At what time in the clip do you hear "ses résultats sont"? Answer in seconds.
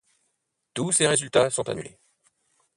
0.93-1.69